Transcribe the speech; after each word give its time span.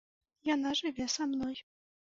Яна 0.53 0.73
жыве 0.81 1.05
са 1.19 1.23
мной. 1.37 1.55